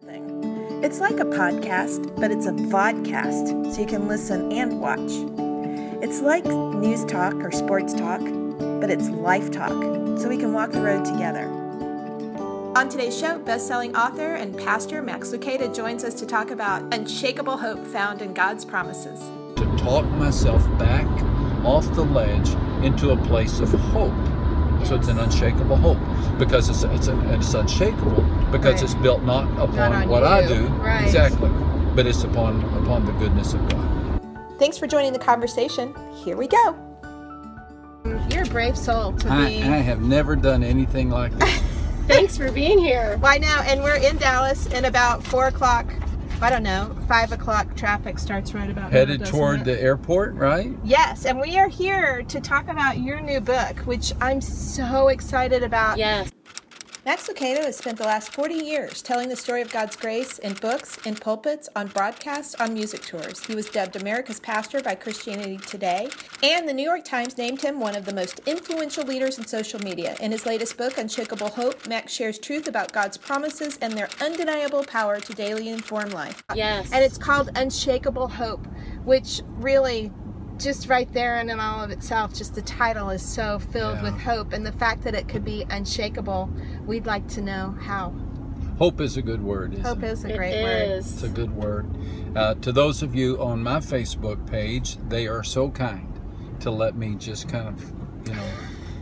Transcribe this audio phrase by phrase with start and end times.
[0.00, 0.82] thing.
[0.82, 5.10] It's like a podcast, but it's a vodcast, so you can listen and watch.
[6.02, 8.20] It's like news talk or sports talk,
[8.80, 9.70] but it's life talk,
[10.18, 11.46] so we can walk the road together.
[12.76, 17.56] On today's show, best-selling author and pastor Max Lucado joins us to talk about unshakable
[17.56, 19.20] hope found in God's promises.
[19.60, 21.06] to talk myself back
[21.64, 22.48] off the ledge
[22.82, 24.14] into a place of hope.
[24.86, 25.98] So it's an unshakable hope
[26.38, 28.82] because it's it's, an, it's unshakable because Right.
[28.82, 31.04] it's built not upon on what I do Right.
[31.04, 31.50] exactly,
[31.94, 34.20] but it's upon upon the goodness of God.
[34.58, 35.94] Thanks for joining the conversation.
[36.24, 36.74] Here we go.
[38.30, 39.62] You're a brave soul to I, be.
[39.62, 41.60] I have never done anything like this.
[42.08, 43.16] Thanks for being here.
[43.20, 43.62] Why now?
[43.62, 45.86] And we're in Dallas, and about four o'clock.
[46.42, 46.96] I don't know.
[47.06, 49.64] Five o'clock traffic starts right about Headed doesn't toward it?
[49.64, 50.72] the airport, right?
[50.82, 55.62] Yes, and we are here to talk about your new book, which I'm so excited
[55.62, 55.98] about.
[55.98, 56.30] Yes.
[57.02, 60.52] Max Lucado has spent the last 40 years telling the story of God's grace in
[60.52, 63.42] books, in pulpits, on broadcasts, on music tours.
[63.46, 66.10] He was dubbed America's pastor by Christianity Today,
[66.42, 69.80] and the New York Times named him one of the most influential leaders in social
[69.80, 70.14] media.
[70.20, 74.84] In his latest book, Unshakable Hope, Max shares truth about God's promises and their undeniable
[74.84, 76.42] power to daily inform life.
[76.54, 76.92] Yes.
[76.92, 78.66] And it's called Unshakable Hope,
[79.04, 80.12] which really
[80.60, 84.02] just right there and in all of itself, just the title is so filled Yeah.
[84.12, 84.52] with hope.
[84.52, 86.50] And the fact that it could be unshakable,
[86.86, 88.12] we'd like to know how.
[88.78, 89.72] Hope is a good word.
[89.74, 90.12] Isn't Hope it?
[90.12, 90.90] is a It great word.
[90.98, 91.12] is.
[91.12, 91.86] It's a good word.
[92.34, 96.06] Uh, to those of you on my Facebook page, they are so kind
[96.60, 97.92] to let me just kind of,
[98.26, 98.46] you know,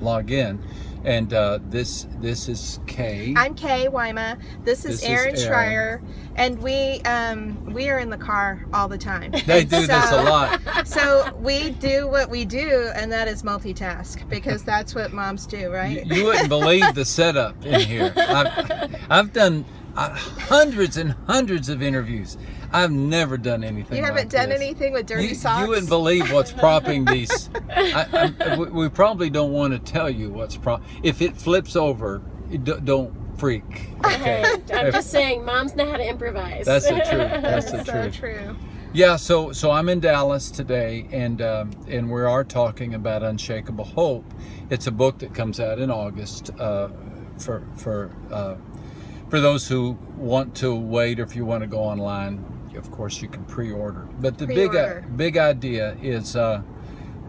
[0.00, 0.60] log in.
[1.04, 3.32] And uh, this this is Kay.
[3.36, 4.38] I'm Kay Wyma.
[4.64, 5.34] This is This is Aaron.
[5.36, 6.02] Schreier,
[6.36, 9.30] and we um, we are in the car all the time.
[9.46, 10.86] they do this a So- lot.
[10.88, 15.58] So we do what we do, and that is multitask because that's what moms do,
[15.58, 16.04] You, right?
[16.06, 18.12] you wouldn't believe the setup in here.
[18.16, 19.64] I've, I've done
[19.96, 22.36] uh, hundreds and hundreds of interviews.
[22.72, 23.96] I've never done anything.
[23.98, 24.60] You haven't like done this.
[24.60, 25.62] anything with dirty you, socks.
[25.62, 27.48] You wouldn't believe what's propping these.
[27.70, 30.82] I, I, we- we probably don't want to tell you what's prop.
[31.02, 32.22] If it flips over,
[32.62, 33.64] don't freak.
[34.04, 34.44] Okay.
[34.72, 36.66] I'm just saying, moms know how to improvise.
[36.66, 37.08] That's the truth.
[37.10, 38.14] That's the so truth.
[38.16, 38.56] true.
[38.92, 39.16] Yeah.
[39.16, 44.24] So so I'm in Dallas today, and um, and we are talking about unshakable hope.
[44.70, 46.88] It's a book that comes out in August uh,
[47.38, 48.10] for for.
[48.30, 48.56] Uh,
[49.28, 52.42] for those who want to wait, or if you want to go online,
[52.78, 54.08] of course you can pre-order.
[54.20, 55.04] But the Pre-order.
[55.08, 56.62] big big idea is uh,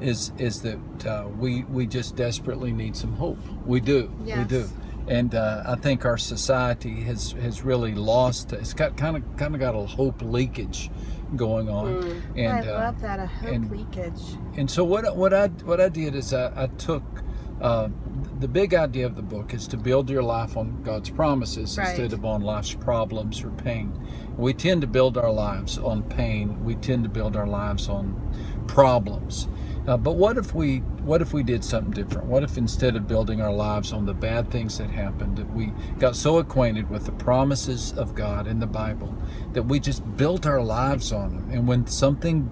[0.01, 3.39] is is that uh, we we just desperately need some hope.
[3.65, 4.69] We do, we do,
[5.07, 8.53] and uh, I think our society has has really lost.
[8.53, 10.89] It's got kind of kind of got a hope leakage
[11.35, 12.21] going on, Mm.
[12.37, 14.21] and I uh, love that a hope and- leakage.
[14.57, 17.03] and so what what I what I did is I, I took
[17.61, 17.89] uh,
[18.39, 21.89] the big idea of the book is to build your life on God's promises Right.
[21.89, 23.93] instead of on life's problems or pain.
[24.37, 26.63] We tend to build our lives on pain.
[26.63, 28.15] We tend to build our lives on
[28.67, 29.47] problems.
[29.87, 32.27] Uh, but what if we what if we did something different?
[32.27, 35.73] What if instead of building our lives on the bad things that happened, that we
[35.97, 39.15] got so acquainted with the promises of God in the Bible
[39.53, 41.49] that we just built our lives on them?
[41.51, 42.49] And when something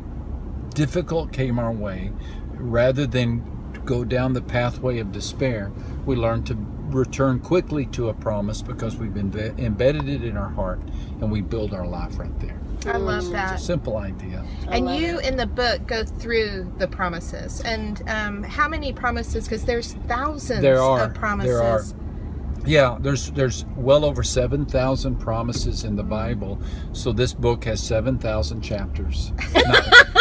[0.73, 2.11] difficult came our way,
[2.53, 3.43] rather than
[3.87, 5.71] go down the pathway of despair,
[6.05, 6.55] we learn to
[6.89, 10.79] return quickly to a promise because we've embe- embedded it in our heart
[11.21, 12.59] and we build our life right there.
[12.85, 13.59] I love that.
[13.59, 14.45] Simple idea.
[14.69, 15.25] I And you it.
[15.25, 19.45] in the book go through the promises and um, how many promises?
[19.45, 21.05] Because there's thousands There are.
[21.05, 21.51] of promises.
[21.57, 21.81] There are.
[22.67, 26.59] Yeah, there's there's well over 7,000 promises in the Bible.
[26.91, 29.31] So this book has 7,000 chapters.
[29.55, 29.73] i'm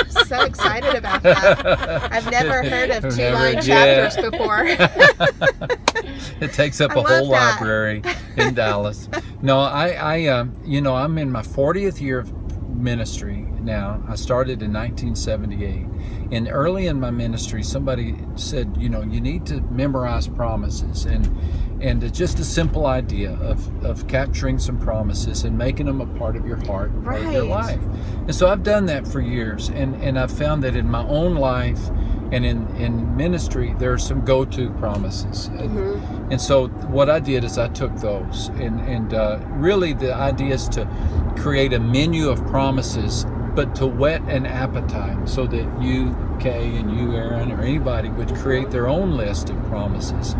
[0.26, 2.12] So excited about that.
[2.12, 4.08] I've never heard of two Never- line yeah.
[4.08, 4.64] chapters before.
[6.40, 7.60] it takes up I a whole that.
[7.60, 8.02] library
[8.36, 9.08] in Dallas.
[9.42, 12.32] No, I, I, um, you know, I'm in my 40th year of
[12.68, 14.02] ministry now.
[14.08, 15.86] I started in 1978,
[16.32, 21.28] and early in my ministry, somebody said, you know, you need to memorize promises, and
[21.82, 26.06] and it's just a simple idea of of capturing some promises and making them a
[26.18, 27.80] part of your heart, and part of your life.
[28.20, 31.34] And so I've done that for years, and and I've found that in my own
[31.34, 31.80] life.
[32.32, 36.32] And in, in ministry, there are some go-to promises, and, Mhm.
[36.32, 40.54] and so what I did is I took those, and and uh, really the idea
[40.54, 40.88] is to
[41.36, 43.24] create a menu of promises,
[43.56, 48.32] but to whet an appetite, so that you, Kay, and you, Aaron, or anybody would
[48.36, 50.34] create their own list of promises,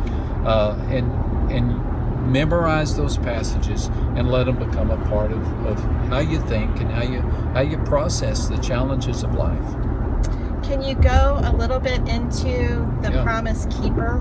[0.45, 1.11] uh, and
[1.51, 3.87] and memorize those passages
[4.17, 5.79] and let them become a part of, of
[6.09, 7.21] how you think and how you
[7.55, 9.73] how you process the challenges of life.
[10.65, 13.23] Can you go a little bit into the Yeah.
[13.23, 14.19] promise keeper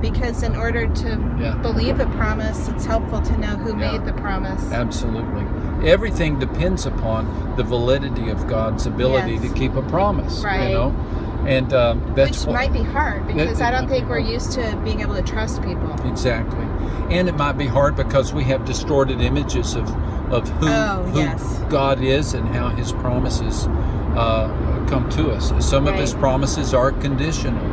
[0.00, 1.08] because in order to
[1.40, 1.56] Yeah.
[1.60, 3.92] believe a promise, it's helpful to know who Yeah.
[3.92, 4.72] made the promise.
[4.72, 5.44] Absolutely.
[5.84, 9.42] Everything depends upon the validity of God's ability Yes.
[9.42, 10.42] to keep a promise.
[10.44, 10.68] Right.
[10.68, 10.90] You know,
[11.46, 14.76] and um, that's Which what, might be hard because I don't think we're used to
[14.84, 15.94] being able to trust people.
[16.04, 16.64] exactly,
[17.16, 19.88] and it might be hard because we have distorted images of
[20.32, 21.42] of who, Oh, who yes.
[21.70, 23.66] God is and how His promises
[24.14, 24.48] uh,
[24.88, 25.52] come to us.
[25.66, 27.64] Some of His promises are conditional.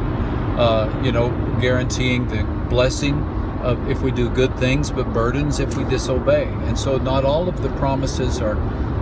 [0.58, 3.16] Uh, you know, guaranteeing the blessing
[3.66, 6.46] of if we do good things, but burdens if we disobey.
[6.68, 8.58] And so, not all of the promises are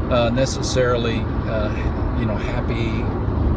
[0.09, 3.03] uh, necessarily, uh, you know, happy,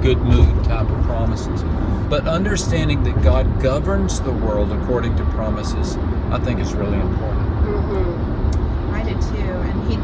[0.03, 1.63] good mood type of promises.
[2.11, 5.97] But understanding that God governs the world according to promises,
[6.31, 7.47] I think is really important.
[7.65, 9.97] hmm I do too, and he.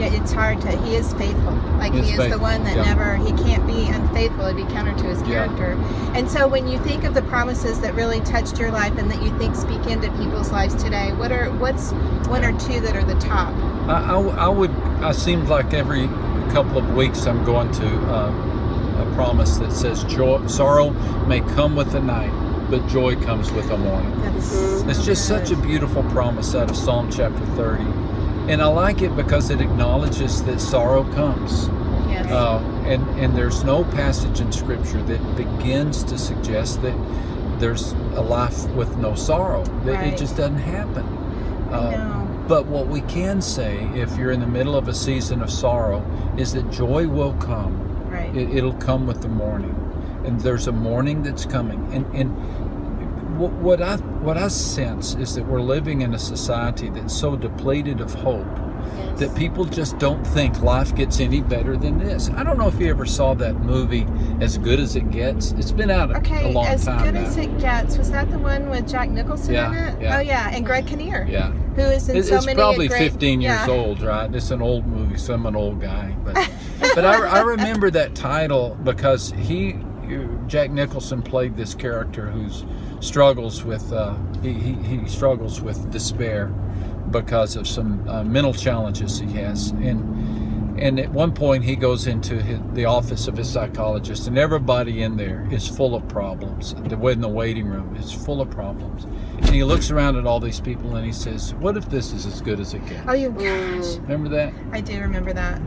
[0.00, 0.76] Yeah, it's hard to.
[0.82, 1.52] He is faithful.
[1.78, 2.84] Like He is he is the one that yeah.
[2.84, 3.16] never.
[3.16, 4.46] He can't be unfaithful.
[4.46, 5.76] It'd be counter to his character.
[5.78, 6.16] Yeah.
[6.16, 9.22] And so, when you think of the promises that really touched your life and that
[9.22, 11.92] you think speak into people's lives today, what are what's
[12.28, 13.54] one or two that are the top?
[13.88, 14.70] I, I, I would.
[15.02, 16.06] I seemed like every
[16.52, 20.90] couple of weeks I'm going to uh, a promise that says joy, sorrow
[21.26, 22.32] may come with the night,
[22.70, 24.18] but joy comes with the morning.
[24.22, 24.80] That's.
[24.82, 27.84] It's just such a beautiful promise out of Psalm chapter 30,
[28.50, 31.68] and I like it because it acknowledges that sorrow comes.
[32.10, 32.26] Yes.
[32.30, 36.96] Uh, and and there's no passage in Scripture that begins to suggest that
[37.60, 39.62] there's a life with no sorrow.
[39.84, 40.12] That Right.
[40.12, 41.04] It just doesn't happen.
[41.70, 45.52] Uh, but what we can say, if you're in the middle of a season of
[45.52, 46.04] sorrow,
[46.36, 48.10] is that joy will come.
[48.10, 48.34] Right.
[48.34, 49.76] It, it'll come with the morning,
[50.24, 51.88] and there's a morning that's coming.
[51.92, 52.34] And and
[53.40, 57.36] what, what I what I sense is that we're living in a society that's so
[57.36, 58.46] depleted of hope
[58.96, 59.20] Yes.
[59.20, 62.30] that people just don't think life gets any better than this.
[62.30, 64.06] I don't know if you ever saw that movie,
[64.40, 65.52] As Good as It Gets.
[65.52, 67.20] It's been out a, Okay, a long as time good now.
[67.20, 67.98] as it gets.
[67.98, 70.02] Was that the one with Jack Nicholson Yeah, in it?
[70.02, 70.16] yeah.
[70.16, 72.56] Oh yeah, and Greg Kinnear, yeah, who is in It- so it's many.
[72.56, 73.72] probably great, 15 years yeah.
[73.72, 74.34] old, right?
[74.34, 76.16] It's an old movie, so I'm an old guy.
[76.24, 76.34] But
[76.94, 79.76] but I, I remember that title because he,
[80.46, 82.48] Jack Nicholson, played this character who
[83.00, 86.46] struggles with uh, he, he, he struggles with despair
[87.10, 89.70] because of some uh, mental challenges he has.
[89.70, 94.38] And and at one point he goes into his, the office of his psychologist and
[94.38, 96.74] everybody in there is full of problems.
[96.74, 99.04] The in the waiting room is full of problems.
[99.36, 102.24] And he looks around at all these people and he says what if this is
[102.24, 103.02] as good as it gets?
[103.06, 103.78] Oh, you Mm.
[103.82, 104.54] gosh, remember that?
[104.72, 105.60] I do remember that.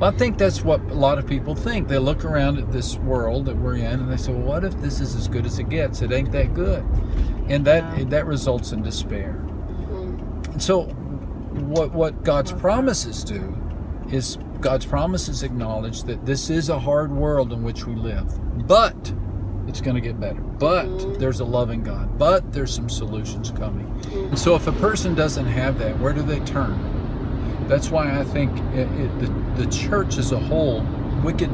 [0.00, 1.86] Well, I think that's what a lot of people think.
[1.88, 4.74] They look around at this world that we're in and they say, well, what if
[4.80, 6.00] this is as good as it gets?
[6.02, 6.84] It ain't that good.
[7.48, 8.04] And that Yeah.
[8.08, 9.36] that results in despair.
[9.92, 10.52] Mm.
[10.52, 13.54] And so what what God's promises do
[14.10, 18.26] is God's promises acknowledge that this is a hard world in which we live.
[18.66, 19.12] But
[19.68, 20.40] it's going to get better.
[20.40, 21.18] But Mhm.
[21.18, 22.18] there's a loving God.
[22.18, 23.86] But there's some solutions coming.
[24.14, 26.74] And so if a person doesn't have that, where do they turn?
[27.70, 30.82] That's why I think it, it, the, the church as a whole,
[31.24, 31.50] we could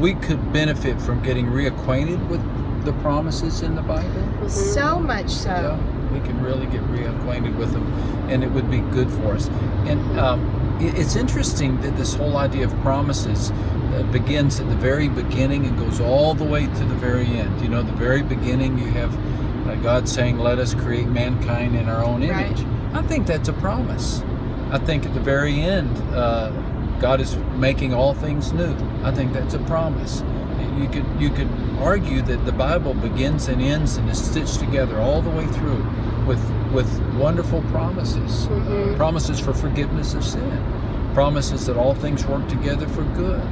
[0.00, 2.42] we could benefit from getting reacquainted with
[2.84, 4.48] the promises in the Bible.
[4.48, 5.50] So much so.
[5.50, 7.86] Yeah, we can really get reacquainted with them,
[8.28, 9.46] and it would be good for us.
[9.86, 14.74] And um, it, it's interesting that this whole idea of promises uh, begins at the
[14.74, 17.60] very beginning and goes all the way to the very end.
[17.60, 19.14] You know, the very beginning you have
[19.68, 22.46] uh, God saying, "Let us create mankind in our own Right.
[22.46, 24.22] image." I think that's a promise.
[24.72, 26.50] I think at the very end, uh,
[26.98, 28.74] God is making all things new.
[29.04, 30.24] I think that's a promise.
[30.78, 31.48] You could you could
[31.78, 35.84] argue that the Bible begins and ends and is stitched together all the way through
[36.26, 36.88] with with
[37.18, 38.46] wonderful promises.
[38.46, 38.96] Mhm.
[38.96, 40.58] Promises for forgiveness of sin.
[41.12, 43.42] Promises that all things work together for good.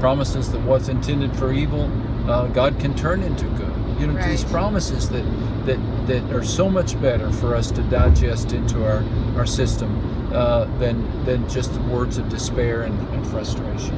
[0.00, 1.90] Promises that what's intended for evil,
[2.26, 3.74] uh, God can turn into good.
[3.98, 5.24] You know, these promises that
[5.66, 9.04] that that are so much better for us to digest into our
[9.36, 9.90] our system
[10.32, 13.96] uh, than than just words of despair and, and frustration.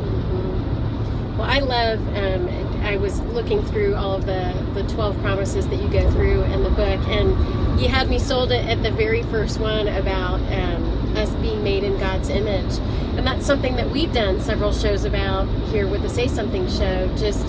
[1.39, 2.01] Well, I love.
[2.17, 2.49] Um,
[2.85, 6.63] I was looking through all of the the twelve promises that you go through in
[6.63, 11.17] the book, and you had me sold it at the very first one about um,
[11.17, 12.79] us being made in God's image,
[13.17, 17.13] and that's something that we've done several shows about here with the Say Something show.
[17.17, 17.47] Just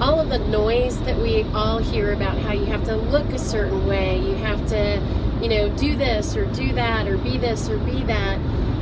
[0.00, 3.38] all of the noise that we all hear about how you have to look a
[3.38, 5.00] certain way, you have to,
[5.42, 8.38] you know, do this or do that or be this or be that.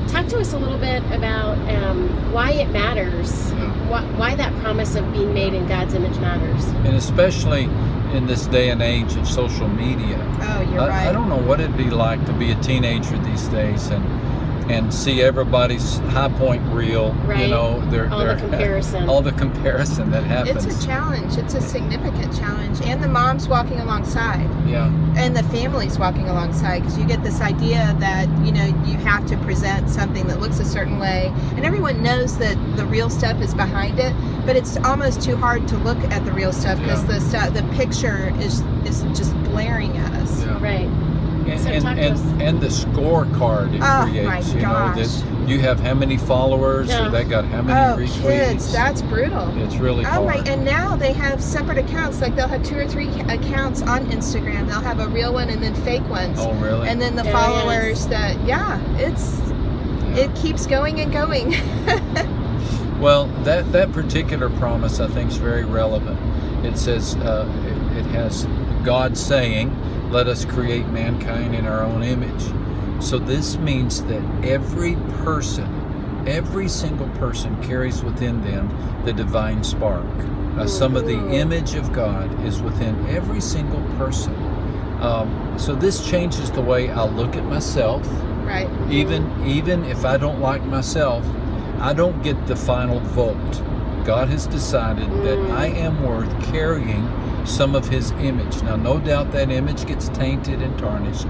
[0.08, 3.50] Talk to us a little bit about um, why it matters,
[3.88, 6.64] why, why that promise of being made in God's image matters.
[6.86, 7.64] And especially
[8.14, 11.06] in this day and age of social media, Oh, you're I, right.
[11.08, 14.04] I don't know what it'd be like to be a teenager these days and
[14.68, 17.14] and see everybody's high point reel.
[17.38, 19.08] You know, they're, All the comparison.
[19.08, 20.64] all the comparison that happens.
[20.66, 21.36] It's a challenge.
[21.36, 22.80] It's a significant challenge.
[22.82, 24.48] And the mom's walking alongside.
[24.68, 24.86] yeah.
[25.16, 29.24] and the family's walking alongside because you get this idea that you know you have
[29.26, 33.40] to present something that looks a certain way and everyone knows that the real stuff
[33.40, 34.12] is behind it
[34.44, 37.18] but it's almost too hard to look at the real stuff because Yeah.
[37.18, 40.60] the stuff the picture is is just blaring at us Yeah.
[40.62, 40.88] Right.
[41.48, 44.96] And, So and, and, and the scorecard it Oh, creates, my you know, gosh.
[44.96, 47.06] that you have how many followers Yeah.
[47.06, 48.22] or they got how many oh retweets.
[48.22, 50.36] kids that's brutal it's really Oh my!
[50.38, 52.20] And now they have separate accounts.
[52.20, 54.66] Like they'll have two or three accounts on Instagram.
[54.66, 56.38] They'll have a real one and then fake ones.
[56.40, 56.88] oh really?
[56.88, 60.24] And then the Yeah, followers that yeah, it's Yeah.
[60.24, 61.54] it keeps going and going.
[63.00, 66.18] Well, that, that particular promise I think is very relevant.
[66.64, 67.46] It says, uh,
[67.92, 68.46] it, it has
[68.84, 69.68] God saying,
[70.16, 73.04] Let us create mankind in our own image.
[73.04, 80.06] So this means that every person, every single person carries within them the divine spark.
[80.56, 84.34] Uh, some of the image of God is within every single person.
[85.02, 88.02] Um, so this changes the way I look at myself
[88.46, 88.70] right.
[88.90, 91.26] even even if I don't like myself,
[91.78, 93.52] I don't get the final vote.
[94.06, 95.52] God has decided that Mm.
[95.52, 97.04] I am worth carrying
[97.46, 98.62] some of His image.
[98.62, 101.28] Now, no doubt that image gets tainted and tarnished,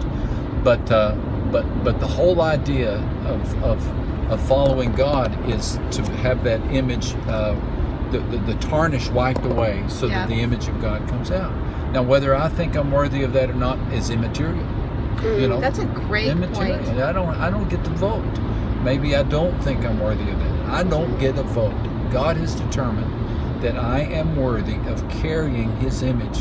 [0.65, 1.15] but uh,
[1.53, 2.95] but but the whole idea
[3.27, 7.15] of of, of following God is to have that image.
[7.27, 7.55] Uh,
[8.13, 10.21] the, the, the tarnish wiped away so Yeah.
[10.21, 11.53] that the image of God comes out.
[11.93, 14.65] Now, whether I think I'm worthy of that or not is immaterial.
[15.25, 16.79] You know, That's a great immaterial.
[16.85, 17.01] point.
[17.01, 18.23] I don't I don't get to vote.
[18.85, 20.53] Maybe I don't think I'm worthy of it.
[20.69, 21.75] I don't get a vote.
[22.13, 23.11] God has determined
[23.63, 26.41] that I am worthy of carrying his image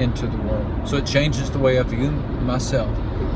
[0.00, 0.88] into the world.
[0.88, 2.10] So it changes the way I view
[2.42, 2.88] myself.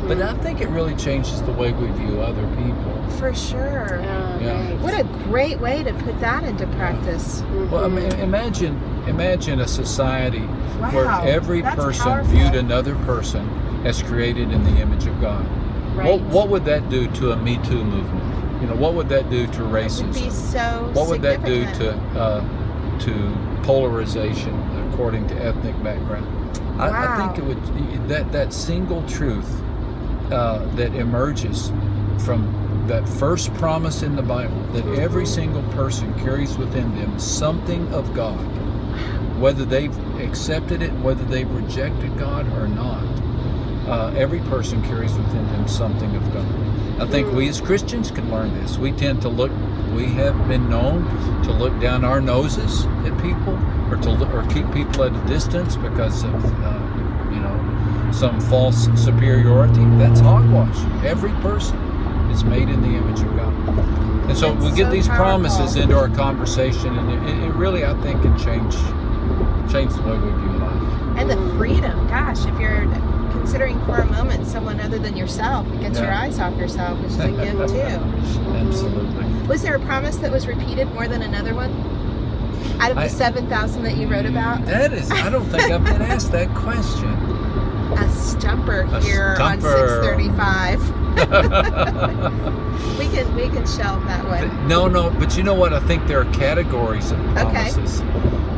[0.07, 3.11] But I think it really changes the way we view other people.
[3.19, 4.01] For sure.
[4.01, 4.71] Yeah.
[4.71, 4.81] right.
[4.81, 7.43] What a great way to put that into practice.
[7.71, 10.41] Well, I mean, imagine imagine a society
[10.93, 12.33] where every that's person powerful.
[12.33, 13.49] viewed another person
[13.85, 15.45] as created in the image of God.
[15.97, 16.21] right.
[16.21, 18.63] What, what would that do to a Me Too movement?
[18.63, 20.31] You know, what would that do to It would be racism?
[20.31, 22.41] so What would that do to uh,
[23.03, 24.55] to polarization
[24.89, 26.27] according to ethnic background?
[26.81, 29.49] I, I think it would that that single truth
[30.33, 31.71] uh, that emerges
[32.25, 37.87] from that first promise in the Bible that every single person carries within them something
[37.95, 38.41] of God,
[39.39, 43.03] whether they've accepted it, whether they've rejected God or not.
[43.89, 46.47] Uh, every person carries within them something of God.
[47.03, 48.79] I think we as Christians can learn this.
[48.79, 49.51] We tend to look,
[49.93, 51.05] we have been known
[51.43, 53.59] to look down our noses at people
[53.91, 58.41] or to look, or keep people at a distance because of, uh, you know, some
[58.43, 59.85] false superiority.
[59.99, 60.79] That's hogwash.
[61.05, 61.77] Every person
[62.31, 63.53] is made in the image of God.
[64.29, 67.85] And so That's we get so these promises into our conversation, and it, it really,
[67.85, 68.77] I think, can change
[69.73, 71.19] change the way we view life.
[71.19, 72.07] And the freedom.
[72.07, 72.87] Gosh, if you're
[73.43, 77.11] considering for a moment someone other than yourself, it gets your eyes off yourself, which
[77.11, 78.55] is a gift too.
[78.55, 79.25] Absolutely.
[79.49, 81.71] Was there a promise that was repeated more than another one?
[82.81, 84.61] Out of the I- 7,000 that you wrote about?
[84.61, 87.09] Mm, that is, I don't think I've been asked that question.
[87.99, 89.67] A stumper A here stumper.
[89.67, 91.03] on 635.
[92.99, 94.67] We can we can shelve that one.
[94.69, 95.73] no, no, but you know what?
[95.75, 97.69] I think there are categories of Okay.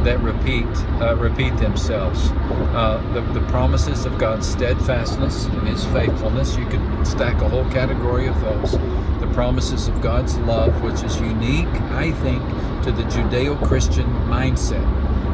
[0.05, 0.67] That repeat
[1.01, 2.31] uh, repeat themselves.
[2.75, 6.57] Uh, the, the promises of God's steadfastness and His faithfulness.
[6.57, 8.73] You could stack a whole category of those.
[9.21, 12.43] The promises of God's love, which is unique, I think,
[12.85, 14.85] to the Judeo-Christian mindset.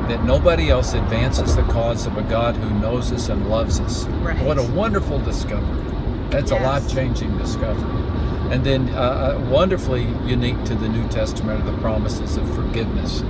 [0.08, 4.06] That nobody else advances the cause of a God who knows us and loves us.
[4.06, 4.40] Right.
[4.44, 5.84] What a wonderful discovery.
[6.30, 6.60] That's Yes.
[6.60, 8.02] a life changing discovery.
[8.52, 8.98] And then, uh,
[9.38, 13.22] uh, wonderfully unique to the New Testament are the promises of forgiveness.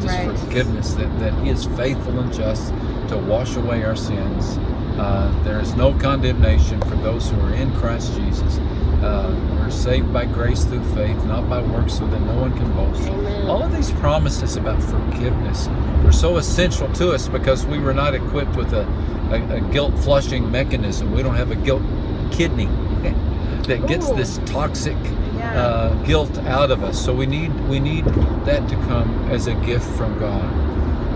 [0.00, 0.38] Just Right.
[0.38, 2.72] forgiveness, that, that He is faithful and just
[3.08, 4.58] to wash away our sins.
[4.98, 8.58] Uh, there is no condemnation for those who are in Christ Jesus.
[9.02, 12.70] Uh, we're saved by grace through faith, not by works, so that no one can
[12.74, 13.08] boast.
[13.08, 13.46] Amen.
[13.48, 15.68] All of these promises about forgiveness
[16.04, 18.86] are so essential to us because we were not equipped with a,
[19.30, 21.12] a, a guilt flushing mechanism.
[21.12, 21.82] We don't have a guilt
[22.30, 22.66] kidney
[23.68, 24.16] that gets Ooh.
[24.16, 24.96] this toxic
[25.40, 25.62] Yeah.
[25.62, 27.02] uh, guilt out of us.
[27.02, 28.04] So we need we need
[28.44, 30.44] that to come as a gift from God.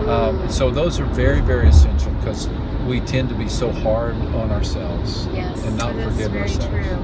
[0.09, 2.49] Um, so those are very very essential because
[2.87, 5.63] we tend to be so hard on ourselves Yes.
[5.65, 6.67] and not That is forgive very ourselves.
[6.87, 6.97] true.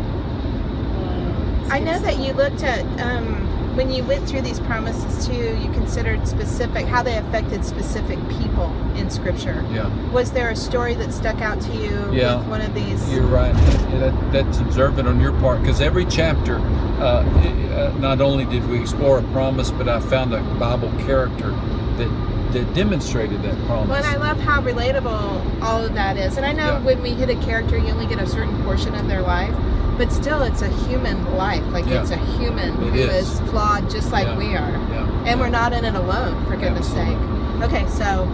[1.71, 5.71] I know that you looked at um, when you went through these promises too, you
[5.71, 9.63] considered specific how they affected specific people in Scripture.
[9.71, 9.89] Yeah.
[10.11, 12.37] Was there a story that stuck out to you Yeah.
[12.37, 13.13] with one of these?
[13.13, 13.53] You're right.
[13.99, 16.57] That, that's observant on your part because every chapter,
[16.99, 21.51] uh, uh, not only did we explore a promise, but I found a Bible character
[21.97, 22.09] that
[22.51, 23.87] that demonstrated that promise.
[23.87, 26.35] Well, and I love how relatable all of that is.
[26.35, 26.79] And I know Yeah.
[26.81, 29.55] when we hit a character, you only get a certain portion of their life,
[30.01, 31.63] but still, it's a human life.
[31.71, 32.01] Like Yeah.
[32.01, 33.33] it's a human It who is.
[33.33, 34.35] is flawed, just like Yeah.
[34.35, 34.71] we are.
[34.91, 35.07] yeah.
[35.27, 37.17] And we're not in it alone, for goodness sake.
[37.61, 38.25] Okay, so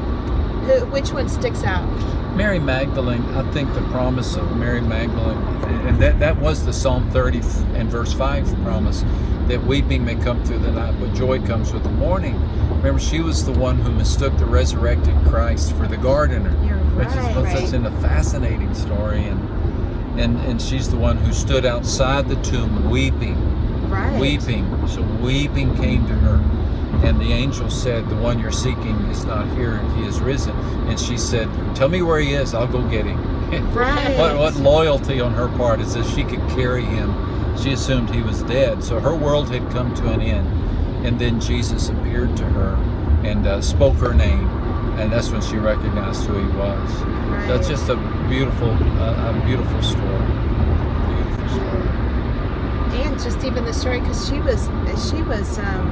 [0.66, 1.84] who, which one sticks out?
[2.38, 5.40] Mary Magdalene, I think the promise of Mary Magdalene,
[5.86, 7.42] and that, that was the Psalm 30
[7.76, 9.04] and verse 5 promise,
[9.50, 12.40] that weeping may come through the night, but joy comes with the morning.
[12.78, 16.52] Remember, she was the one who mistook the resurrected Christ for the gardener,
[16.96, 17.58] which is right.
[17.58, 19.26] such a fascinating story.
[19.26, 19.67] And,
[20.20, 23.38] and, and she's the one who stood outside the tomb weeping,
[23.90, 24.20] Right.
[24.20, 24.88] weeping.
[24.88, 26.44] So weeping came to her.
[27.06, 30.56] And the angel said, The one you're seeking is not here, he is risen.
[30.90, 33.18] And she said, Tell me where he is, I'll go get him.
[33.74, 34.18] Right.
[34.18, 37.14] what, what loyalty on her part is that she could carry him.
[37.58, 38.84] She assumed he was dead.
[38.84, 40.48] So her world had come to an end.
[41.06, 42.76] And then Jesus appeared to her
[43.24, 44.48] and uh, spoke her name.
[44.98, 46.90] And that's when she recognized who he was.
[47.30, 47.48] Right.
[47.48, 47.96] That's just a
[48.28, 50.26] beautiful, uh, a beautiful story.
[51.14, 53.04] Beautiful story.
[53.06, 54.70] and just even the story because she was
[55.10, 55.88] she was um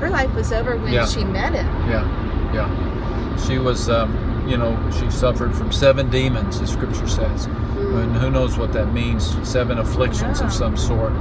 [0.00, 1.06] her life was over when Yeah.
[1.06, 2.06] she met him Yeah,
[2.54, 3.36] yeah.
[3.46, 4.10] She was, um,
[4.50, 7.46] you know, she suffered from seven demons, the scripture says.
[7.46, 9.36] And who knows what that means?
[9.48, 10.46] Seven afflictions Yeah.
[10.46, 11.12] of some sort.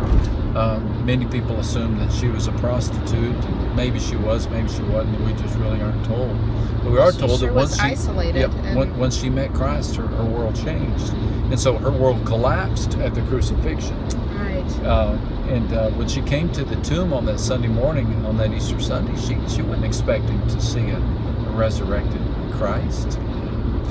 [0.56, 3.36] Um, many people assume that she was a prostitute.
[3.76, 5.22] Maybe she was, maybe she wasn't.
[5.22, 6.36] We just really aren't told.
[6.84, 9.54] But we are She told sure that once she, isolated Yep, and- once she met
[9.54, 11.14] Christ, her, her world changed,
[11.52, 13.96] and so her world collapsed at the crucifixion.
[14.40, 15.16] right Uh,
[15.50, 18.80] and uh, when she came to the tomb on that Sunday morning, on that Easter
[18.80, 23.13] Sunday, she, she wasn't expecting to see a, a resurrected Christ.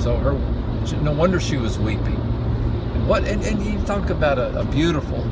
[0.02, 0.32] So her,
[1.02, 2.16] no wonder she was weeping.
[2.16, 3.24] And what?
[3.24, 5.22] And, and you talk about a, a beautiful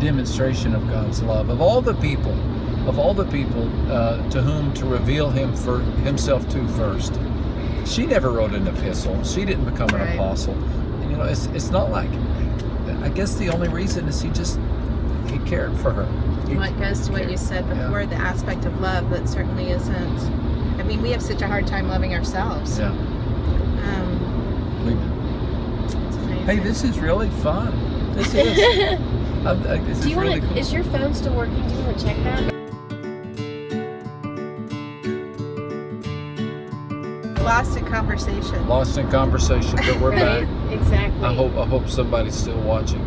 [0.00, 2.32] demonstration of God's love of all the people,
[2.88, 7.18] of all the people uh, to whom to reveal Him for Himself to first.
[7.84, 9.22] She never wrote an epistle.
[9.24, 10.14] She didn't become an Right.
[10.14, 10.54] apostle.
[11.02, 12.10] You know, it's it's not like.
[13.02, 14.58] I guess the only reason is He just
[15.28, 16.06] He cared for her.
[16.48, 17.74] He- well, it goes to what you said Yeah.
[17.86, 21.66] before the aspect of love that certainly isn't i mean we have such a hard
[21.66, 22.88] time loving ourselves Yeah.
[22.88, 26.44] um we- it's amazing.
[26.46, 28.14] Hey, this is really fun.
[28.14, 28.58] This is.
[29.46, 30.46] I, I, this Do is you want really to?
[30.48, 30.56] cool.
[30.58, 31.66] Is your phone still working?
[31.68, 32.52] Do you want to check that?
[37.42, 40.46] lost in conversation Lost in conversation, but we're right.
[40.46, 40.72] back.
[40.72, 41.24] Exactly.
[41.24, 43.00] I hope I hope somebody's still watching.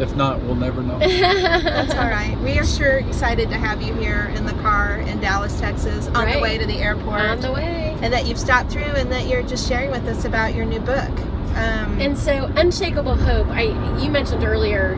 [0.00, 0.98] If not, we'll never know.
[0.98, 5.20] that's all right we are sure excited to have you here in the car in
[5.20, 7.96] dallas texas on the way to the airport On the way.
[8.02, 10.80] and that you've stopped through and that you're just sharing with us about your new
[10.80, 11.10] book
[11.56, 13.46] um And so, unshakable hope.
[13.48, 13.62] I
[14.02, 14.94] you mentioned earlier,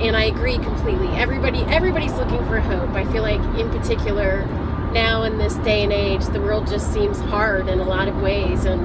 [0.00, 1.08] and I agree completely.
[1.08, 2.90] Everybody, everybody's looking for hope.
[2.90, 4.46] I feel like, in particular,
[4.92, 8.22] now in this day and age, the world just seems hard in a lot of
[8.22, 8.84] ways, and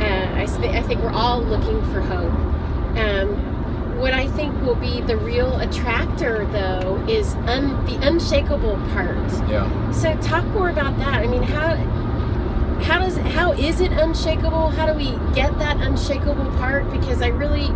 [0.00, 2.32] uh, I, th- I think we're all looking for hope.
[2.96, 3.55] Um,
[3.98, 9.16] what I think will be the real attractor, though, is un- the unshakable part.
[9.48, 9.90] Yeah.
[9.92, 11.14] So talk more about that.
[11.14, 11.76] I mean, how
[12.82, 14.70] how does how is it unshakable?
[14.70, 16.90] How do we get that unshakable part?
[16.90, 17.68] Because I really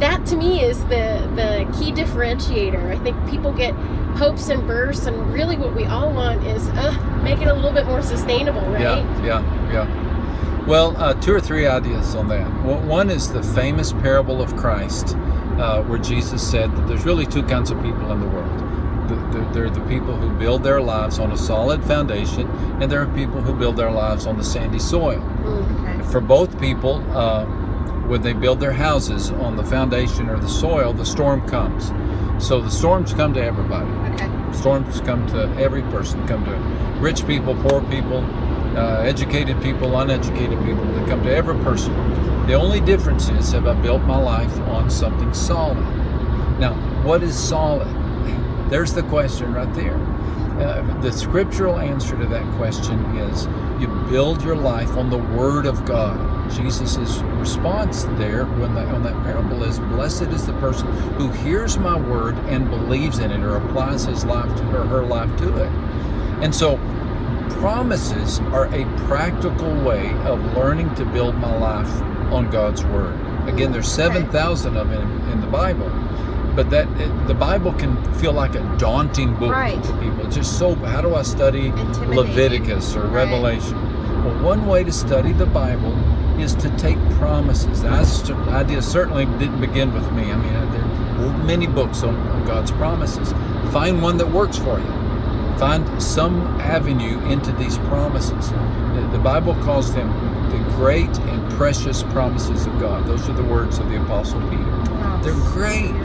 [0.00, 2.90] that to me is the the key differentiator.
[2.90, 3.74] I think people get
[4.16, 7.72] hopes and bursts, and really what we all want is uh, make it a little
[7.72, 8.80] bit more sustainable, right?
[8.80, 10.66] Yeah, yeah, yeah.
[10.66, 12.46] Well, uh, two or three ideas on that.
[12.64, 15.14] Well, one is the famous parable of Christ,
[15.60, 18.60] uh, where Jesus said that there's really two kinds of people in the world.
[19.08, 22.48] The, the, there are the people who build their lives on a solid foundation,
[22.80, 25.20] and there are people who build their lives on the sandy soil.
[25.20, 26.00] Mm.
[26.00, 27.44] okay For both people, uh,
[28.06, 31.92] when they build their houses on the foundation or the soil, the storm comes.
[32.44, 33.90] So the storms come to everybody.
[34.14, 36.54] okay Storms come to every person, come to
[37.00, 38.22] rich people, poor people,
[38.76, 40.84] uh, educated people, uneducated people.
[40.84, 41.94] They come to every person.
[42.46, 45.78] The only difference is have I built my life on something solid?
[46.58, 47.88] Now, what is solid?
[48.70, 49.96] There's the question right there.
[50.60, 53.46] Uh, the scriptural answer to that question is
[53.80, 56.50] you build your life on the Word of God.
[56.52, 61.98] Jesus' response there when on that parable is, Blessed is the person who hears my
[61.98, 65.68] word and believes in it or applies his life to or her life to it.
[66.42, 66.78] And so
[67.60, 71.90] promises are a practical way of learning to build my life
[72.32, 73.14] on God's word.
[73.48, 75.90] Again, there's 7,000 of them in, the Bible.
[76.56, 79.82] but that it, the Bible can feel like a daunting book Right.
[79.82, 80.24] to people.
[80.26, 80.76] It's just so.
[80.76, 81.72] How do I study
[82.06, 83.24] Leviticus or Right.
[83.24, 83.76] Revelation?
[84.24, 85.92] Well, one way to study the Bible
[86.40, 87.82] is to take promises.
[87.82, 90.30] That idea certainly didn't begin with me.
[90.30, 93.32] I mean, there are many books on, on God's promises.
[93.72, 94.92] Find one that works for you.
[95.58, 98.50] Find some avenue into these promises.
[99.12, 100.08] The, Bible calls them
[100.50, 103.06] the great and precious promises of God.
[103.06, 104.64] Those are the words of the Apostle Peter.
[105.22, 106.04] They're great.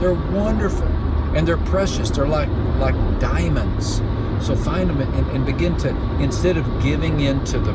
[0.00, 0.86] They're wonderful.
[1.36, 2.10] And they're precious.
[2.10, 4.02] They're like like diamonds.
[4.44, 5.88] So find them and, and begin to
[6.20, 7.72] instead of giving in to the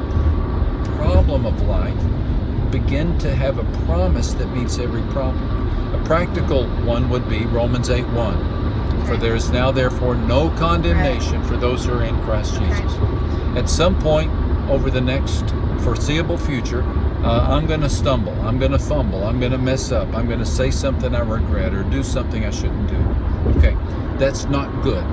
[0.98, 5.96] problem of life, begin to have a promise that meets every problem.
[5.96, 8.53] A practical one would be Romans 8 1.
[9.06, 12.66] For there is now therefore no condemnation for those who are in Christ Okay.
[12.68, 12.94] Jesus.
[13.58, 14.32] At some point
[14.70, 15.50] over the next
[15.84, 16.84] foreseeable future,
[17.24, 18.34] uh, I'm going to stumble.
[18.42, 19.24] I'm going to fumble.
[19.24, 20.08] I'm going to mess up.
[20.14, 23.58] I'm going to say something I regret or do something I shouldn't do.
[23.58, 23.78] Okay,
[24.18, 25.04] that's not good.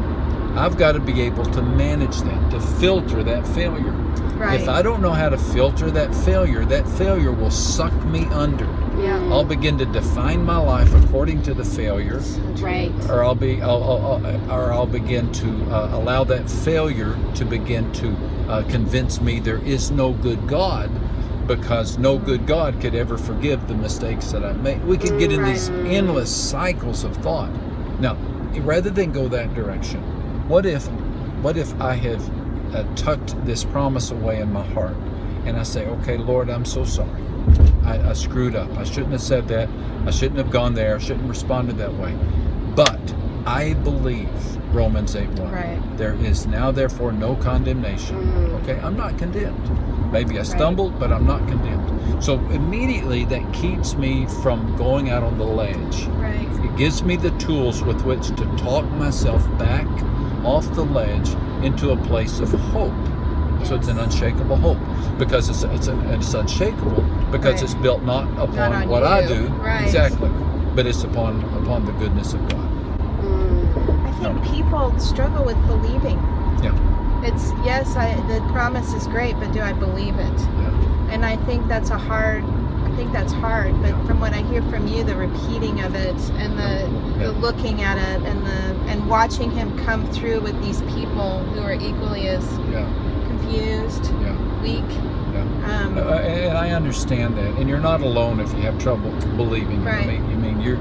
[0.57, 3.93] I've got to be able to manage that, to filter that failure.
[4.37, 4.61] Right.
[4.61, 8.65] If I don't know how to filter that failure, that failure will suck me under.
[8.99, 9.17] Yeah.
[9.31, 12.21] I'll begin to define my life according to the failure,
[12.59, 12.91] Right.
[13.09, 17.45] or I'll be, I'll, I'll, I'll- or I'll begin to uh, allow that failure to
[17.45, 18.09] begin to
[18.49, 20.91] uh, convince me there is no good God,
[21.47, 24.83] because no good God could ever forgive the mistakes that I've made.
[24.85, 27.51] We could get in these endless cycles of thought.
[28.01, 28.15] Now,
[28.61, 30.03] rather than go that direction,
[30.51, 30.85] what if,
[31.43, 34.97] what if I have uh, tucked this promise away in my heart,
[35.45, 37.23] and I say, okay, Lord, I'm so sorry.
[37.85, 38.69] I, I screwed up.
[38.77, 39.69] I shouldn't have said that.
[40.07, 40.97] I shouldn't have gone there.
[40.97, 42.19] I shouldn't have responded that way.
[42.75, 43.01] But
[43.47, 44.29] I believe
[44.75, 45.53] Romans 8 1.
[45.53, 45.97] Right.
[45.97, 48.17] There is now, therefore, no condemnation.
[48.17, 48.63] Mm.
[48.63, 50.13] Okay, I'm not condemned.
[50.13, 52.25] Maybe I stumbled, but I'm not condemned.
[52.25, 56.07] So immediately that keeps me from going out on the ledge.
[56.07, 56.49] Right.
[56.65, 59.87] It gives me the tools with which to talk myself back
[60.45, 61.29] off the ledge
[61.65, 62.93] into a place of hope.
[63.65, 64.79] So it's an unshakable hope
[65.19, 67.63] because it's it's, an, it's unshakable because Right.
[67.63, 69.85] it's built not upon on what I do Right.
[69.85, 70.31] exactly,
[70.75, 72.69] but it's upon upon the goodness of God.
[73.21, 74.07] Mm.
[74.07, 76.17] I think people struggle with believing.
[76.63, 76.73] Yeah.
[77.23, 80.39] It's yes, I the promise is great, but do I believe it?
[80.41, 81.11] Yeah.
[81.11, 82.43] And I think that's a hard.
[83.01, 83.73] I think that's hard.
[83.81, 84.05] But Yeah.
[84.05, 86.87] from what I hear from you, the repeating of it and the
[87.19, 87.27] Yeah.
[87.29, 91.63] the looking at it and the and watching him come through with these people who
[91.63, 92.85] are equally as Yeah,
[93.27, 94.33] confused, yeah,
[94.63, 94.85] weak.
[95.33, 95.41] yeah.
[95.81, 99.83] Um, Uh, and I understand that, and you're not alone if you have trouble believing.
[99.83, 100.03] Right.
[100.03, 100.77] I mean, you mean you're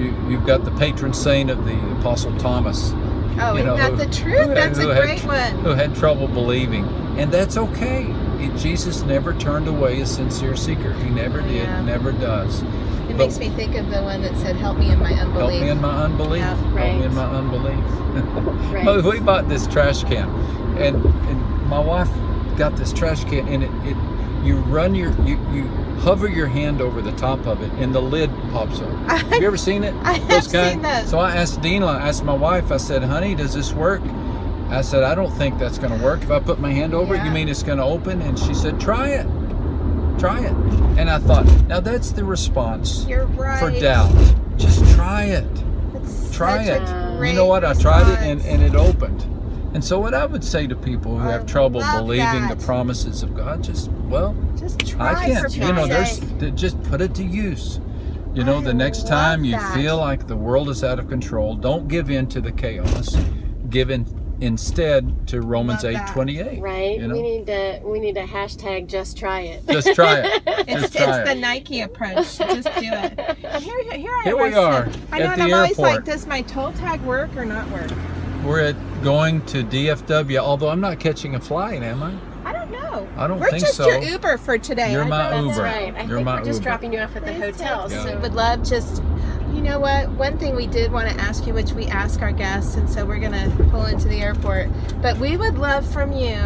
[0.00, 2.94] you, you've got the patron saint of the Apostle Thomas,
[3.42, 4.46] oh, you know, isn't that who- the truth?
[4.48, 5.52] who- That's who a had great tr- one.
[5.64, 6.86] who had trouble believing,
[7.18, 8.06] and that's okay.
[8.40, 10.92] It- Jesus never turned away a sincere seeker.
[10.94, 11.82] He never did, Yeah.
[11.82, 12.62] never does.
[12.62, 15.50] It but- makes me think of the one that said, "Help me in my unbelief."
[15.50, 16.40] Help me in my unbelief.
[16.42, 17.84] Yeah, Help me in my unbelief.
[18.72, 18.84] Right.
[18.84, 20.28] But we bought this trash can,
[20.78, 22.08] and, and my wife
[22.56, 23.96] got this trash can, and it, it
[24.44, 25.64] you run your you, you
[26.00, 28.90] hover your hand over the top of it, and the lid pops up.
[29.08, 29.94] Have you ever seen it?
[30.04, 31.08] I have seen those.
[31.08, 34.02] So I asked Dina, I asked my wife, I said, "Honey, does this work?"
[34.68, 36.22] I said, "I don't think that's going to work.
[36.22, 38.54] If I put my hand over it, you mean it's going to open?" And she
[38.54, 39.26] said, "Try it,
[40.18, 40.52] try it."
[40.98, 43.60] And I thought, now that's the response You're right.
[43.60, 44.12] for doubt.
[44.56, 45.46] Just try it
[45.92, 47.24] That's try it.
[47.24, 47.64] You know what?
[47.64, 49.22] I tried it and, and it opened.
[49.74, 52.58] And so, what I would say to people who I have trouble believing that.
[52.58, 55.54] the promises of God, just well, just try I can't.
[55.54, 56.18] You know, there's
[56.60, 57.78] just put it to use.
[58.34, 59.74] You know, I the next time you that.
[59.74, 63.16] feel like the world is out of control, don't give in to the chaos.
[63.70, 64.04] Give in
[64.40, 66.60] instead to Romans Love eight twenty eight.
[66.60, 66.98] Right.
[66.98, 67.14] You know?
[67.14, 69.66] We need to we need to hashtag just try it.
[69.66, 70.42] Just try it.
[70.68, 71.34] It's, Just try it's the.
[71.34, 72.38] Nike approach.
[72.38, 73.36] Just do it.
[73.44, 74.42] And here, here I Here am.
[74.42, 77.44] we are I know, at and I'm always like, does my toll tag work or
[77.46, 77.90] not work?
[78.44, 82.14] We're at going to DFW, although I'm not catching a flight, am I?
[82.44, 83.08] I don't know.
[83.16, 83.88] I don't We're think just so.
[83.88, 84.92] your Uber for today.
[84.92, 85.48] You're I my Uber.
[85.48, 85.94] That's right.
[85.94, 86.70] I You're think my we're just Uber.
[86.70, 87.88] dropping you off at the Please hotel.
[87.88, 88.04] take us.
[88.04, 89.02] We So would love just,
[89.58, 90.08] you know what?
[90.10, 93.04] One thing we did want to ask you, which we ask our guests, and so
[93.04, 94.68] we're going to pull into the airport.
[95.02, 96.38] But we would love from you,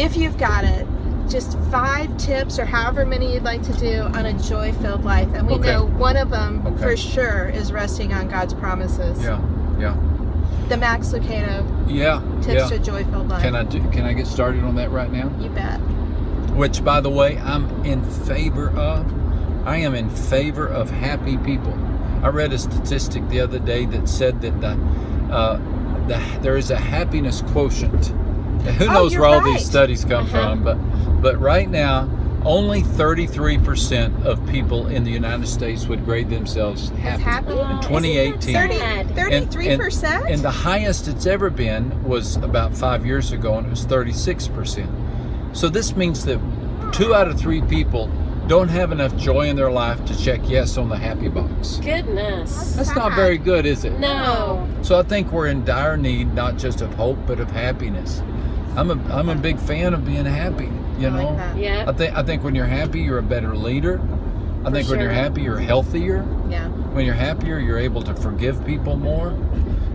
[0.00, 0.86] if you've got it,
[1.28, 5.28] just five tips or however many you'd like to do on a joy filled life.
[5.34, 5.72] And we Okay.
[5.72, 6.82] know one of them Okay.
[6.82, 9.20] for sure is resting on God's promises.
[9.20, 9.40] Yeah,
[9.78, 9.96] yeah,
[10.68, 12.68] The Max Lucado yeah, tips yeah.
[12.68, 13.42] to a joy filled life.
[13.42, 15.32] Can I do, can I get started on that right now?
[15.40, 15.78] You bet.
[16.54, 19.04] Which, by the way, I'm in favor of.
[19.66, 21.76] I am in favor of happy people.
[22.22, 24.76] I read a statistic the other day that said that the,
[25.32, 25.56] uh,
[26.06, 28.06] the there is a happiness quotient.
[28.06, 29.54] Who Oh, knows where all right.
[29.56, 30.54] these studies come Uh-huh.
[30.54, 30.62] from?
[30.64, 30.76] But
[31.22, 32.08] but right now,
[32.44, 37.22] only 33% of people in the United States would grade themselves happy.
[37.22, 37.52] happy?
[37.52, 38.56] In Oh, 2018.
[38.56, 39.14] isn't that sad?
[39.14, 40.30] 33%?
[40.30, 44.88] And the highest it's ever been was about five years ago, and it was 36%.
[45.52, 46.38] So this means that
[46.92, 48.08] two out of three people
[48.50, 51.76] don't have enough joy in their life to check yes on the happy box.
[51.76, 52.72] Goodness.
[52.72, 53.96] That's not very good, is it?
[54.00, 54.68] No.
[54.82, 58.20] So I think we're in dire need not just of hope but of happiness.
[58.74, 60.68] I'm a I'm a big fan of being happy.
[60.98, 61.56] You I like know, that.
[61.58, 61.84] Yeah.
[61.86, 64.00] I think I think when you're happy, you're a better leader.
[64.62, 65.22] I For think when you're sure.
[65.22, 66.26] happy, you're healthier.
[66.50, 66.66] yeah.
[66.92, 69.30] When you're happier, you're able to forgive people more.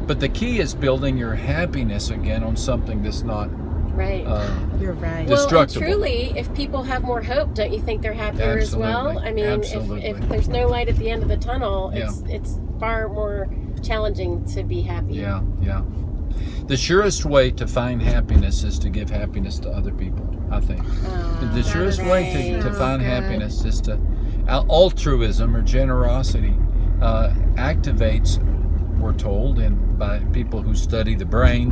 [0.07, 3.49] But the key is building your happiness again on something that's not
[3.95, 4.25] Right.
[4.25, 5.27] uh, You're right.
[5.27, 9.07] well, truly, if people have more hope, don't you think they're happier as well?
[9.09, 9.29] Absolutely.
[9.29, 10.05] I mean, if, Absolutely.
[10.05, 12.07] if there's no light at the end of the tunnel, Yeah.
[12.09, 13.47] it's it's far more
[13.81, 15.15] challenging to be happy.
[15.15, 15.81] yeah, yeah.
[16.67, 20.25] The surest way to find happiness is to give happiness to other people.
[20.51, 20.81] I think.
[20.85, 22.77] Oh, the surest way to, to right.
[22.77, 23.07] find good.
[23.09, 23.99] happiness is to
[24.47, 26.55] altruism or generosity
[27.01, 28.39] uh, activates
[28.99, 31.71] we're told and by people who study the brain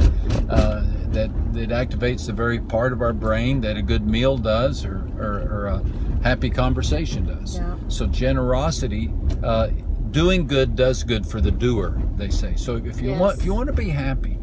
[0.50, 0.84] uh,
[1.14, 5.08] that that activates the very part of our brain that a good meal does or,
[5.18, 5.84] or, or a
[6.24, 7.58] happy conversation does.
[7.58, 7.76] Yeah.
[7.88, 9.12] so generosity
[9.44, 9.68] uh,
[10.12, 12.56] doing good does good for the doer they say.
[12.56, 14.38] So if you want if you want to be happy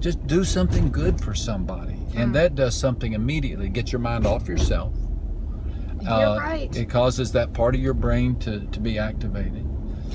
[0.00, 1.96] just do something good for somebody.
[2.16, 3.68] And that does something immediately.
[3.70, 4.92] Get your mind off yourself.
[6.02, 6.76] You're Uh, right.
[6.76, 9.64] it causes that part of your brain to, to be activated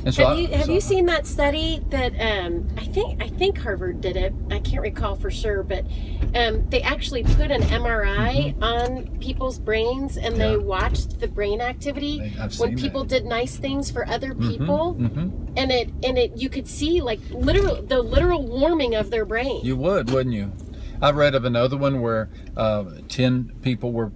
[0.05, 3.21] and so have I- you have so- you seen that study that um, I think
[3.21, 4.33] I think Harvard did it.
[4.51, 5.85] I can't recall for sure, but
[6.35, 10.65] um, they actually put an MRI on people's brains and they Mm-hmm.
[10.67, 12.19] Watched the brain activity
[12.57, 13.09] when people that.
[13.09, 15.31] did nice things for other Mhm, people, mhm.
[15.57, 19.61] and it and it you could see like literal the literal warming of their brain.
[19.63, 20.51] You would, wouldn't you?
[21.01, 24.11] I read of another one where uh, ten people were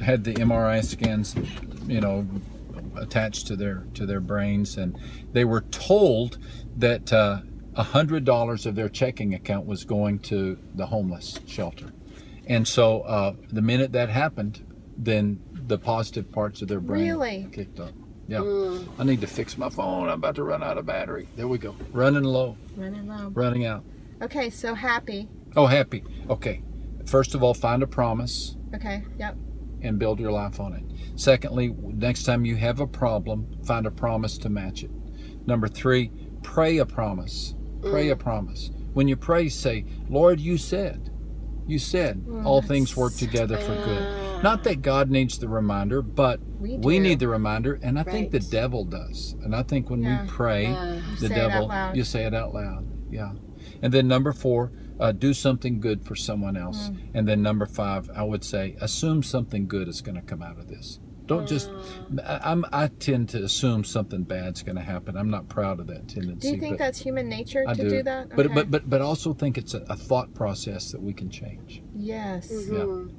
[0.00, 1.34] had the MRI scans,
[1.86, 2.26] you know,
[2.98, 4.98] attached to their to their brains, and
[5.32, 6.38] they were told
[6.76, 7.40] that uh,
[7.74, 11.92] a hundred dollars of their checking account was going to the homeless shelter,
[12.46, 14.64] and so uh, the minute that happened,
[14.96, 17.48] then the positive parts of their brain Really?
[17.52, 17.92] kicked up.
[18.28, 18.88] Yeah, Mm.
[18.98, 20.08] I need to fix my phone.
[20.08, 21.28] I'm about to run out of battery.
[21.36, 21.76] There we go.
[21.92, 23.30] Running low, Running low.
[23.34, 23.84] running out.
[24.20, 25.28] Okay, so happy.
[25.56, 26.02] Oh, happy.
[26.28, 26.62] Okay.
[27.06, 29.36] First of all, find a promise Okay, yep.
[29.86, 30.84] And build your life on it.
[31.18, 34.90] Secondly, next time you have a problem, find a promise to match it.
[35.46, 36.10] Number three,
[36.42, 37.54] pray a promise.
[37.82, 38.70] Pray a promise.
[38.94, 41.10] When you pray, say, Lord, you said,
[41.66, 44.42] you said, all things work together for good.
[44.42, 48.30] Not that God needs the reminder, but We we need the reminder, and I think
[48.30, 49.34] the devil does.
[49.42, 50.22] And I think when Yeah.
[50.22, 52.86] we pray, Uh, the Say it out devil, you say it out loud.
[53.10, 53.32] Yeah.
[53.82, 56.88] And then number four, uh, do something good for someone else.
[56.88, 56.98] Mm.
[57.14, 60.58] And then number five, I would say, assume something good is going to come out
[60.58, 61.00] of this.
[61.26, 61.68] Don't just.
[62.24, 62.64] I, I'm.
[62.72, 65.16] I tend to assume something bad's going to happen.
[65.16, 66.48] I'm not proud of that tendency.
[66.48, 67.90] Do you think that's human nature I to do.
[67.90, 68.28] do, that?
[68.30, 68.54] But Okay.
[68.54, 71.82] but but but also think it's a, a thought process that we can change.
[71.96, 73.12] yes, mhm.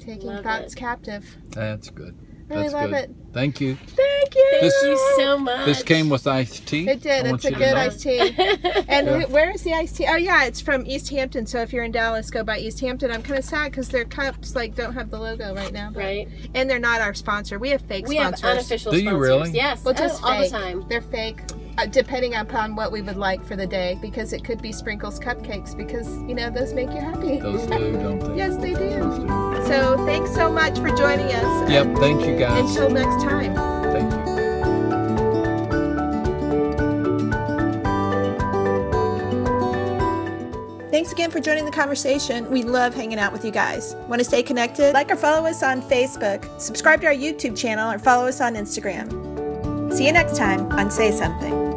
[0.00, 0.76] taking Love thoughts it.
[0.76, 1.36] captive.
[1.50, 2.16] That's good.
[2.52, 3.04] I really That's love good.
[3.10, 3.10] it.
[3.32, 3.76] Thank you.
[3.76, 4.46] Thank you.
[4.50, 5.64] Thank This- you so much.
[5.64, 6.86] This came with iced tea.
[6.86, 7.26] It did.
[7.26, 8.18] I It's a good iced tea.
[8.88, 9.20] And Yeah.
[9.20, 10.06] who- where is the iced tea?
[10.06, 11.46] Oh yeah, it's from East Hampton.
[11.46, 13.10] So if you're in Dallas, go by East Hampton.
[13.10, 15.90] I'm kind of sad because their cups like don't have the logo right now.
[15.92, 16.28] but- right.
[16.54, 17.58] And they're not our sponsor.
[17.58, 19.28] We have fake We have unofficial Do you sponsors.
[19.28, 19.50] really?
[19.52, 19.82] Yes.
[19.82, 20.84] Well, oh, just all the time.
[20.88, 21.40] They're fake,
[21.78, 25.18] Uh, depending upon what we would like for the day, because it could be sprinkles
[25.18, 27.38] cupcakes, because you know those make you happy.
[27.40, 28.36] Those do, don't they?
[28.36, 29.00] yes, they do.
[29.66, 31.70] So thanks so much for joining us.
[31.70, 31.96] Yep.
[31.96, 32.70] Thank you, guys.
[32.70, 33.54] Until next time.
[33.92, 34.22] Thank you.
[40.90, 42.50] Thanks again for joining the conversation.
[42.50, 43.96] We love hanging out with you guys.
[44.08, 44.92] Want to stay connected?
[44.92, 48.56] Like or follow us on Facebook, subscribe to our YouTube channel, or follow us on
[48.56, 49.31] Instagram.
[49.94, 51.71] See you next time on Say Something.